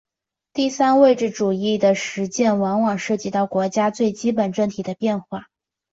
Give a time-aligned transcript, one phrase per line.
[0.53, 5.45] 第三位置主义的实践往往涉及到国家最基本政体的变化。